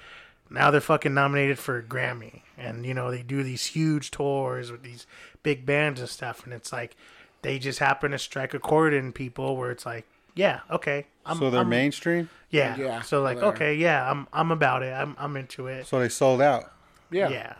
[0.50, 4.70] Now they're fucking nominated for a Grammy, and you know they do these huge tours
[4.72, 5.06] with these
[5.42, 6.96] big bands and stuff, and it's like
[7.42, 11.38] they just happen to strike a chord in people where it's like, yeah, okay, I'm,
[11.38, 12.28] So they're I'm- mainstream.
[12.50, 14.92] yeah, Yeah, So like, they're- okay, yeah, I'm I'm about it.
[14.92, 15.86] I'm I'm into it.
[15.86, 16.72] So they sold out.
[17.12, 17.28] Yeah.
[17.28, 17.54] Yeah.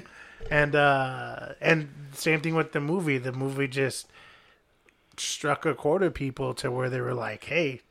[0.50, 3.18] and uh and same thing with the movie.
[3.18, 4.08] The movie just
[5.16, 7.82] struck a chord of people to where they were like, "Hey,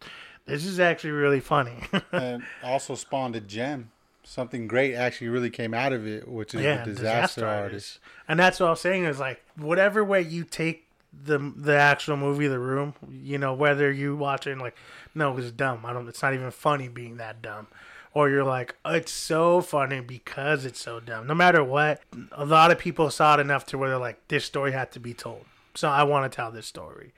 [0.45, 3.91] this is actually really funny." and also spawned a gem.
[4.29, 7.97] Something great actually really came out of it, which is yeah, the disaster, artist.
[8.27, 12.15] And that's what I was saying is like whatever way you take the the actual
[12.15, 14.75] movie, The Room, you know, whether you watch watching like,
[15.15, 15.83] no, it's dumb.
[15.83, 16.07] I don't.
[16.07, 17.65] It's not even funny being that dumb.
[18.13, 21.25] Or you're like, oh, it's so funny because it's so dumb.
[21.25, 24.45] No matter what, a lot of people saw it enough to where they're like, this
[24.45, 25.45] story had to be told.
[25.73, 27.13] So I want to tell this story.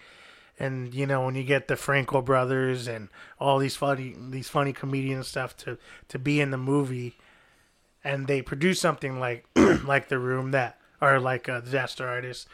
[0.59, 3.09] And you know, when you get the Franco brothers and
[3.39, 5.77] all these funny these funny comedian stuff to
[6.09, 7.17] to be in the movie,
[8.03, 12.47] and they produce something like like the room that or like a disaster artist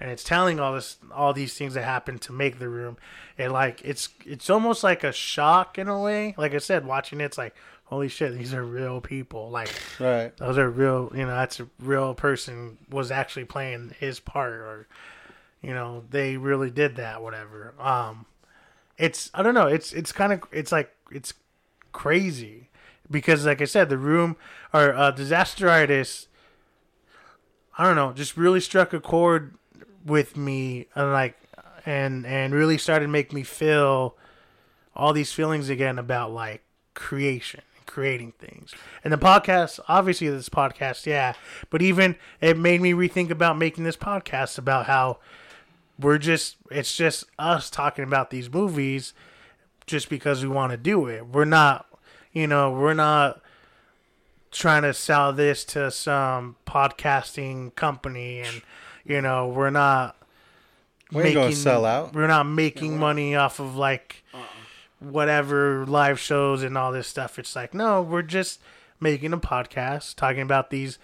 [0.00, 2.96] and it's telling all this all these things that happened to make the room
[3.38, 7.20] and like it's it's almost like a shock in a way like i said watching
[7.20, 9.68] it, it's like holy shit these are real people like
[10.00, 10.36] Right.
[10.38, 14.88] those are real you know that's a real person was actually playing his part or
[15.62, 17.74] you know they really did that whatever.
[17.78, 18.26] Um
[18.98, 21.34] it's i don't know it's it's kind of it's like it's
[21.92, 22.68] crazy.
[23.10, 24.36] Because like i said the room
[24.72, 26.28] or uh, disaster artist
[27.76, 29.54] i don't know just really struck a chord
[30.06, 31.36] with me and like
[31.84, 34.16] and and really started make me feel
[34.96, 36.62] all these feelings again about like
[36.94, 38.74] creation creating things.
[39.04, 41.34] And the podcast obviously this podcast yeah
[41.68, 45.18] but even it made me rethink about making this podcast about how
[45.98, 49.14] we're just it's just us talking about these movies
[49.86, 51.26] just because we want to do it.
[51.26, 51.86] We're not
[52.32, 53.40] you know we're not
[54.50, 58.62] trying to sell this to some podcasting company and
[59.04, 60.16] you know we're not
[61.10, 62.14] We ain't gonna sell out.
[62.14, 64.42] we're not making money off of like uh-uh.
[65.00, 67.38] whatever live shows and all this stuff.
[67.38, 68.60] It's like no we're just
[69.00, 70.98] making a podcast talking about these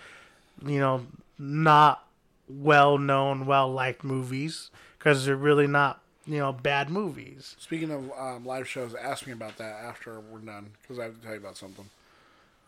[0.65, 1.07] you know
[1.39, 2.05] not
[2.49, 8.11] well known well liked movies because they're really not you know bad movies Speaking of
[8.19, 11.33] um, live shows, ask me about that after we're done because I have to tell
[11.35, 11.87] you about something.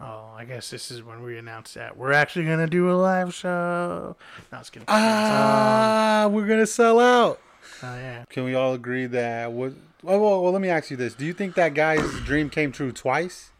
[0.03, 3.35] Oh, I guess this is when we announce that we're actually gonna do a live
[3.35, 4.17] show.
[4.51, 4.87] No, I was kidding.
[4.89, 7.39] Ah, we're gonna sell out.
[7.83, 8.25] oh yeah.
[8.31, 9.53] Can we all agree that?
[9.53, 9.75] What?
[10.03, 12.73] Well, well, well, let me ask you this: Do you think that guy's dream came
[12.73, 13.51] true twice?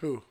[0.00, 0.22] Who?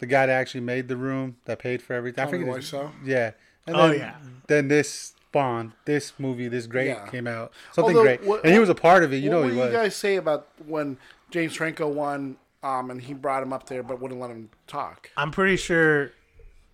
[0.00, 2.22] The guy that actually made the room, that paid for everything.
[2.22, 2.90] I Tommy forget his- Wiseau?
[3.04, 3.30] Yeah.
[3.70, 4.14] And Oh, then, yeah.
[4.46, 4.90] Then this
[5.30, 7.06] spawned this movie, this great Yeah.
[7.06, 7.52] came out.
[7.72, 9.18] Something Although, great, what- and he was a part of it.
[9.18, 10.96] You what know would he you guys say about when
[11.30, 15.10] James Franco won, um, and he brought him up there but wouldn't let him talk?
[15.16, 16.10] I'm pretty sure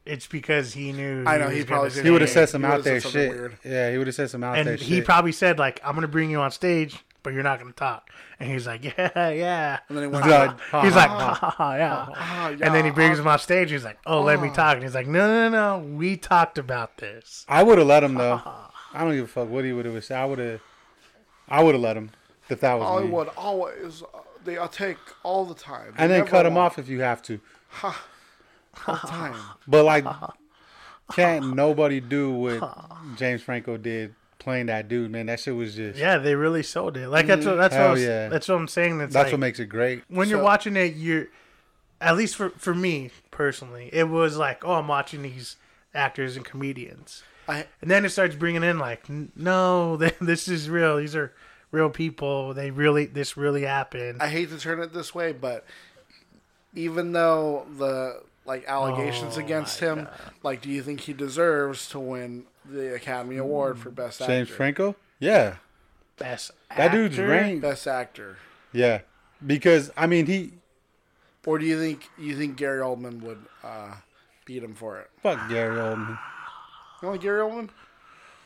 [0.06, 1.24] it's because he knew.
[1.26, 2.04] I know, was he probably did.
[2.04, 2.32] he would have it.
[2.32, 3.30] said some He out there shit.
[3.30, 3.58] weird.
[3.64, 5.04] Yeah, he would have said some out there and he shit.
[5.04, 8.08] probably said like, "I'm gonna bring you on stage, but you're not gonna talk."
[8.38, 10.50] And he's like, "Yeah, yeah." And then he went, He's like,
[10.84, 12.06] He's like, ha, ha, ha, yeah.
[12.14, 13.22] ah, And then he brings ah.
[13.22, 13.70] him off stage.
[13.72, 16.98] He's like, "Oh, let me talk." And he's like, "No, no, no, we talked about
[16.98, 18.40] this." I would have let him though.
[18.94, 20.18] I don't give a fuck what he would have said.
[20.18, 20.60] I would have.
[21.48, 22.10] I would have let him
[22.48, 22.86] if that was me.
[22.86, 26.72] Hollywood always uh, they take all the time, They And then never cut him want-
[26.72, 27.40] off if you have to.
[27.82, 27.92] all
[28.86, 29.34] the time.
[29.66, 30.04] But like,
[31.12, 34.14] can't nobody do what James Franco did
[34.46, 35.26] playing that dude, man.
[35.26, 35.98] That shit was just.
[35.98, 37.08] Yeah, they really sold it.
[37.08, 37.50] Like that's mm-hmm.
[37.50, 38.28] what that's what I was, yeah.
[38.28, 39.00] that's what I'm saying.
[39.00, 40.04] It's That's like, what makes it great.
[40.08, 41.26] when you're watching it, you're
[42.00, 45.56] at least for for me personally, it was like, oh, I'm watching these
[45.92, 50.98] actors and comedians, I and then it starts bringing in like, no, this is real.
[50.98, 51.32] These are
[51.72, 52.54] real people.
[52.54, 54.22] They really, this really happened.
[54.22, 55.64] I hate to turn it this way, but
[56.72, 60.04] even though the like allegations Oh, against him.
[60.04, 60.10] God.
[60.42, 64.32] Like, do you think he deserves to win the Academy Award for Best Actor?
[64.32, 64.96] James Franco.
[65.18, 65.56] Yeah,
[66.18, 67.28] Best that dude's actor?
[67.30, 67.60] rank.
[67.62, 68.36] Best Actor.
[68.72, 69.00] Yeah,
[69.44, 70.52] because I mean he
[71.46, 73.94] Or do you think you think Gary Oldman would uh,
[74.44, 75.10] beat him for it?
[75.22, 76.10] fuck Gary Oldman.
[76.10, 76.16] You
[77.02, 77.68] don't like Gary Oldman?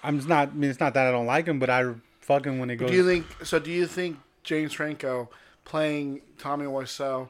[0.03, 0.49] I'm just not.
[0.49, 2.91] I mean, it's not that I don't like him, but I fucking when it goes.
[2.91, 3.59] Do you think so?
[3.59, 5.29] Do you think James Franco
[5.65, 7.29] playing Tommy Wiseau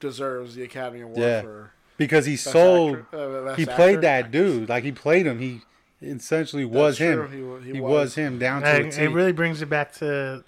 [0.00, 1.40] deserves the Academy Award Yeah.
[1.42, 2.98] for because he Best sold.
[2.98, 4.00] actor- uh, he played Actor?
[4.02, 4.68] that dude.
[4.68, 5.38] Like he played him.
[5.38, 5.62] He
[6.02, 7.60] essentially was That's him.
[7.62, 7.90] He He, he was.
[7.90, 8.14] was.
[8.16, 10.44] him down to And a it, really brings it back to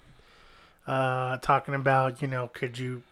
[0.85, 3.03] uh, talking about you know could you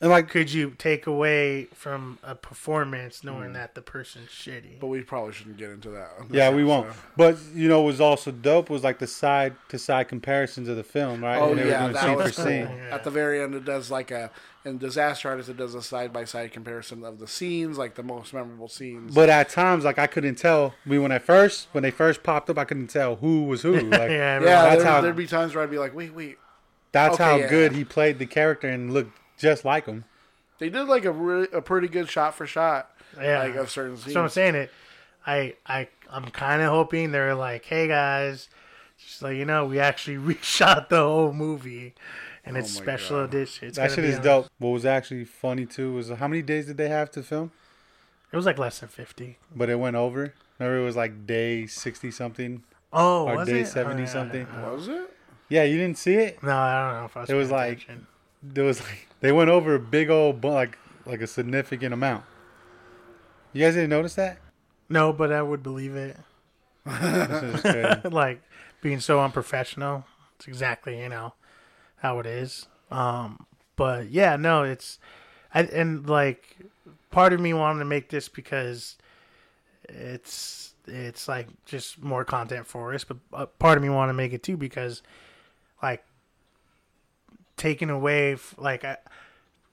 [0.00, 4.78] and like could you take away from a performance knowing that the person's shitty?
[4.78, 6.10] But we probably shouldn't get into that.
[6.30, 6.88] Yeah, we won't.
[7.16, 10.76] But you know, what was also dope was like the side to side comparisons of
[10.76, 11.38] the film, right?
[11.38, 12.44] Oh And they were yeah, doing that scene was for cool.
[12.44, 12.60] scene.
[12.76, 12.94] Yeah.
[12.94, 14.30] At the very end, it does like a
[14.64, 18.02] in Disaster Artist, it does a side by side comparison of the scenes, like the
[18.02, 19.14] most memorable scenes.
[19.14, 20.74] But at times, like I couldn't tell.
[20.84, 23.62] I mean, when I first when they first popped up, I couldn't tell who was
[23.62, 23.72] who.
[23.88, 26.38] Like yeah, yeah, that's there, how- there'd be times where I'd be like, wait, wait.
[26.92, 27.48] that's Okay, how yeah.
[27.48, 30.04] good he played the character and looked just like him.
[30.58, 33.44] They did like a really, a pretty good shot for shot, yeah.
[33.44, 34.12] like of certain scenes.
[34.14, 34.70] So I'm saying it.
[35.26, 38.48] I I I'm kind of hoping they're like, hey guys,
[38.98, 41.94] just like you know, we actually reshot the whole movie,
[42.48, 43.34] and oh it's Oh my special God.
[43.34, 43.68] edition.
[43.68, 44.46] It's that gonna shit be is on- dope.
[44.58, 47.52] What was actually funny too was how many days did they have to film?
[48.32, 49.38] It was like less than fifty.
[49.54, 50.34] But it went over.
[50.58, 53.68] Remember, it was like day sixty something Oh, or was day it?
[53.68, 54.10] seventy Oh, yeah.
[54.12, 54.46] something.
[54.62, 55.14] Was it?
[55.48, 56.42] Yeah, you didn't see it.
[56.42, 57.30] No, I don't know if I was.
[57.30, 58.06] It was like- attention.
[58.42, 62.24] There was like they went over a big old bu- like like a significant amount.
[63.52, 64.38] You guys didn't notice that?
[64.90, 66.16] no, but I would believe it.
[66.86, 68.00] This is crazy.
[68.10, 68.42] like
[68.80, 70.04] being so unprofessional.
[70.36, 71.34] It's exactly you know
[72.00, 72.66] how it is.
[72.90, 74.98] Um, but yeah, no, it's
[75.54, 76.56] I, and like
[77.10, 78.96] part of me wanted to make this because
[79.88, 84.16] it's it's like just more content for us, but uh, part of me wanted to
[84.16, 85.02] make it too because
[85.82, 86.04] like
[87.56, 88.96] taking away like I,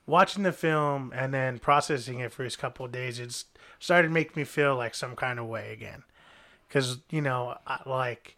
[0.05, 3.45] watching the film and then processing it for a couple of days, it's
[3.79, 6.03] started making me feel like some kind of way again
[6.67, 8.37] because you know I, like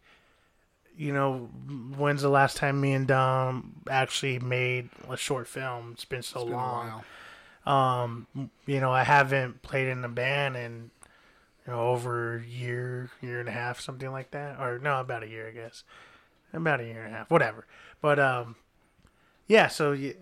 [0.97, 1.49] you know
[1.95, 5.91] when's the last time me and dom actually made a short film?
[5.93, 7.03] It's been so Been a long.
[7.65, 8.27] um
[8.65, 10.89] you know i haven't played in a band in
[11.65, 14.59] you know over a year year and a half something like that.
[14.59, 15.83] Or no about a year i guess.
[16.53, 17.65] About a year and a half whatever.
[18.01, 18.55] But um
[19.47, 20.15] yeah so you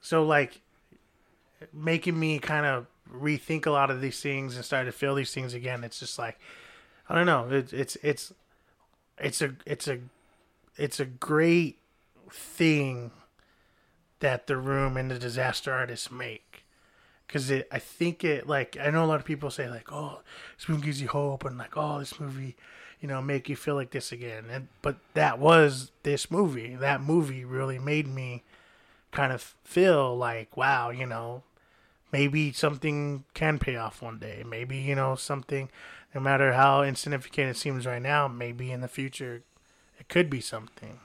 [0.00, 0.60] so like
[1.72, 5.32] making me kind of rethink a lot of these things and start to feel these
[5.32, 6.38] things again it's just like
[7.08, 7.48] i don't know.
[7.50, 8.32] It, it's it's
[9.18, 9.98] it's a it's a
[10.76, 11.78] it's a great
[12.30, 13.10] thing
[14.20, 16.64] that the room and the disaster artists make.
[17.26, 20.20] Because it i think it like i know a lot of people say like oh
[20.58, 22.56] this movie gives you hope and like oh this movie
[23.02, 24.44] you know make you feel like this again.
[24.50, 26.76] And but that was this movie.
[26.76, 28.44] That movie really made me
[29.10, 31.42] kind of feel like wow you know
[32.12, 34.44] maybe something can pay off one day.
[34.48, 35.68] Maybe you know something
[36.14, 39.42] no matter how insignificant it seems right now maybe in the future
[39.98, 41.00] it could be something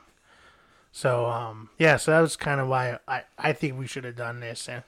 [0.92, 4.16] so um yeah so that was kind of why i i think we should have
[4.16, 4.84] done this and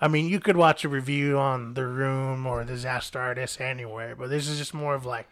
[0.00, 4.28] i mean you could watch a review on the room or disaster artist anywhere but
[4.28, 5.28] this is just more of like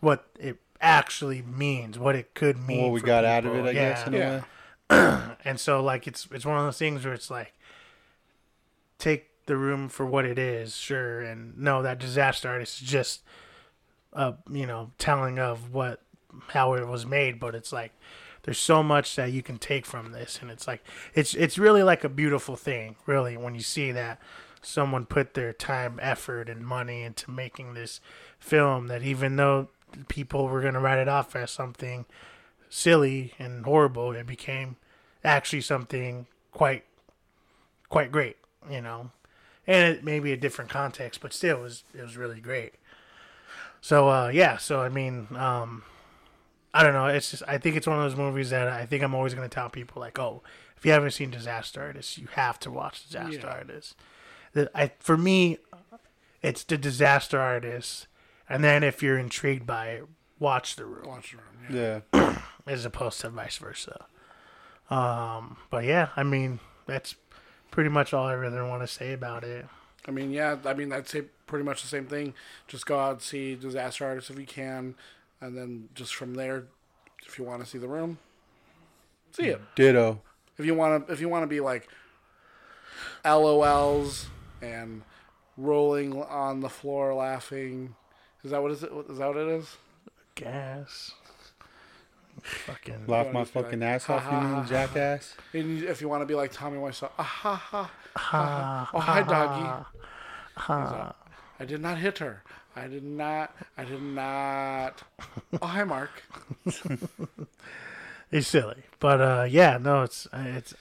[0.00, 3.68] what it actually means what it could mean what we got out of it, people.
[3.68, 4.04] I guess.
[4.10, 4.42] Yeah.
[4.90, 5.34] A Yeah.
[5.44, 7.54] And so like it's it's one of those things where it's like
[8.98, 13.22] take the room for what it is, sure, and no, that disaster artist is just
[14.12, 16.02] a you know telling of what
[16.48, 17.92] how it was made, but it's like
[18.42, 21.82] there's so much that you can take from this, and it's like it's it's really
[21.82, 24.20] like a beautiful thing, really, when you see that
[24.62, 28.00] someone put their time, effort, and money into making this
[28.38, 28.86] film.
[28.86, 29.68] That even though
[30.08, 32.06] people were gonna write it off as something
[32.68, 34.76] silly and horrible, it became
[35.24, 36.84] actually something quite
[37.88, 38.36] quite great,
[38.70, 39.10] you know.
[39.66, 42.74] And it may be a different context, but still it was it was really great.
[43.80, 45.82] So uh yeah, so I mean, um
[46.72, 49.02] I don't know, it's just I think it's one of those movies that I think
[49.02, 50.42] I'm always gonna tell people like, Oh,
[50.76, 53.46] if you haven't seen Disaster Artist, you have to watch Disaster Yeah.
[53.46, 53.96] Artist.
[54.52, 55.58] The, I for me
[56.42, 58.06] it's the disaster artist
[58.48, 60.04] and then if you're intrigued by it,
[60.38, 62.00] watch the room Watch the room.
[62.12, 62.18] Yeah.
[62.18, 62.42] Yeah.
[62.66, 64.06] as opposed to vice versa.
[64.90, 67.14] Um, but yeah, I mean that's
[67.70, 69.66] pretty much all I really want to say about it.
[70.08, 70.56] I mean, yeah.
[70.64, 72.32] I mean, I'd say pretty much the same thing.
[72.66, 74.94] Just go out and see Disaster Artist if you can,
[75.40, 76.64] and then just from there,
[77.26, 78.18] if you want to see the room,
[79.32, 79.60] see it.
[79.74, 80.22] Ditto.
[80.56, 81.88] If you want to, if you want to be like
[83.24, 84.26] LOLs
[84.62, 85.02] and
[85.56, 87.94] rolling on the floor laughing.
[88.42, 88.90] Is that what is it?
[89.10, 89.76] Is that what it is?
[90.34, 91.12] Gas.
[92.42, 93.06] Fucking.
[93.06, 94.66] Laugh my fucking like, ass off, you mean, ha, ha.
[94.66, 95.34] jackass?
[95.52, 97.90] And if you want to be like Tommy Wiseau, ah ha ha.
[98.16, 99.86] Ha, Oh hi doggy.
[100.56, 101.14] ha.
[101.60, 102.42] I did not hit her.
[102.74, 103.54] I did not.
[103.76, 105.02] I did not.
[105.60, 106.22] Oh hi Mark.
[108.30, 110.74] He's silly, but uh, yeah, no, it's it's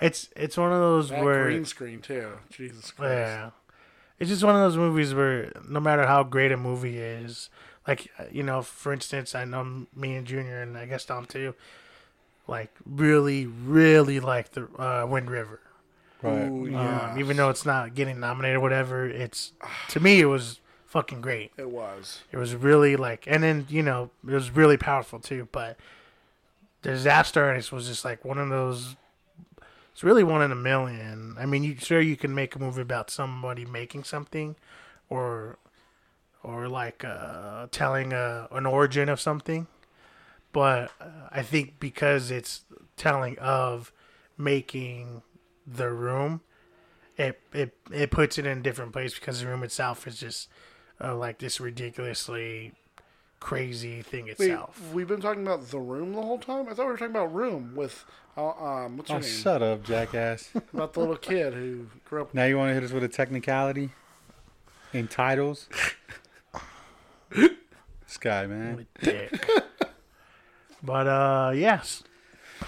[0.00, 2.32] it's it's one of those That where green screen too.
[2.50, 3.10] Jesus Christ.
[3.10, 3.50] Yeah.
[4.18, 7.50] It's just one of those movies where no matter how great a movie is,
[7.86, 11.54] like, you know, for instance, I know me and Junior, and I guess Tom too,
[12.46, 15.60] like, really, really like the uh, Wind River.
[16.26, 16.48] Right.
[16.48, 17.10] Ooh, yeah.
[17.10, 19.52] Um, even though it's not getting nominated or whatever, it's,
[19.88, 21.52] to me, it was fucking great.
[21.56, 22.22] it was.
[22.32, 25.76] It was really like, and then, you know, it was really powerful too, but
[26.82, 28.96] the Disaster Artist was just like one of those
[29.96, 31.36] it's really one in a million.
[31.38, 34.54] I mean, you sure you can make a movie about somebody making something,
[35.08, 35.56] or,
[36.42, 39.68] or like uh, telling a, an origin of something,
[40.52, 42.64] but uh, I think because it's
[42.98, 43.90] telling of
[44.36, 45.22] making
[45.66, 46.40] the room,
[47.16, 50.48] it it it puts it in a different place because the room itself is just
[51.02, 52.72] uh, like this ridiculously
[53.40, 54.80] crazy thing Wait, itself.
[54.94, 56.66] we've been talking about the room the whole time.
[56.68, 58.04] I thought we were talking about room with,
[58.36, 59.28] uh, um, what's her Oh, name?
[59.30, 60.50] shut up, jackass.
[60.72, 62.32] About the little kid who grew up.
[62.34, 63.90] now you want to hit us with a technicality
[64.94, 65.68] in titles?
[67.30, 68.86] this guy, man.
[69.02, 69.32] dick.
[70.82, 72.02] but uh, yes.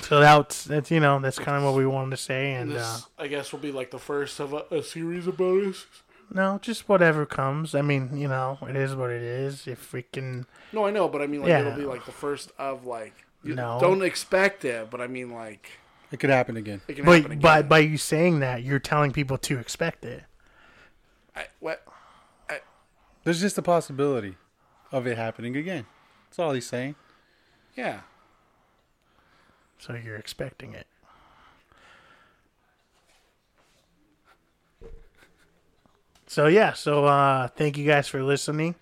[0.01, 2.99] So that's that's you know that's kind of what we wanted to say, and uh,
[3.18, 5.86] I guess, will be like the first of a, a series of bonuses.
[6.32, 7.74] no, just whatever comes.
[7.74, 9.66] I mean, you know, it is what it is.
[9.66, 11.61] If we can, No, I know, but I mean, like Yeah.
[11.61, 13.14] it'll be like the first of like.
[13.43, 13.78] You No.
[13.80, 15.70] Don't expect it, but I mean, like
[16.12, 16.80] It could happen again.
[16.89, 17.41] it can happen but again.
[17.41, 20.24] by by you saying that, you're telling people to expect it.
[21.36, 21.82] I, what?
[23.24, 24.36] There's just a possibility
[24.91, 25.86] of it happening again.
[26.28, 26.95] That's all he's saying.
[27.76, 28.01] Yeah.
[29.79, 30.87] So you're expecting it.
[36.26, 38.74] So yeah, so uh thank you guys for listening.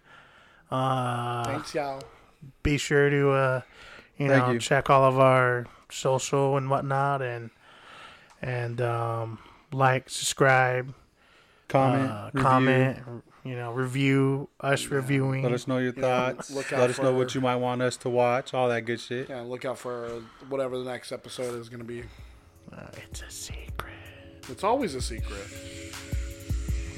[0.70, 2.02] Uh Thanks, y'all.
[2.62, 3.60] be sure to uh
[4.16, 4.58] you Thank know you.
[4.58, 7.50] check all of our social and whatnot and
[8.42, 9.38] and um
[9.72, 10.94] like, subscribe,
[11.68, 12.98] Comment, uh, comment,
[13.46, 15.42] you know, review us reviewing.
[15.42, 16.50] Let us know your You know, thoughts.
[16.50, 18.52] look out let us know what you might want us to watch.
[18.54, 19.28] All that good shit.
[19.28, 22.02] Yeah, look out for whatever the next episode is going to be.
[22.72, 23.92] Uh, it's a secret.
[24.48, 25.46] It's always a secret.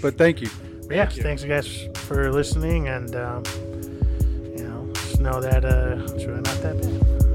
[0.00, 0.48] But thank you.
[0.86, 1.22] But yeah, you.
[1.22, 3.42] thanks guys for listening, and um,
[4.56, 7.27] you know, just know that uh, it's really not that bad.